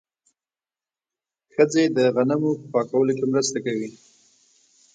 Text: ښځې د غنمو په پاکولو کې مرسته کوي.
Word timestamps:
ښځې 1.53 1.83
د 1.97 1.97
غنمو 2.15 2.51
په 2.59 2.65
پاکولو 2.73 3.11
کې 3.17 3.25
مرسته 3.33 3.57
کوي. 3.65 3.89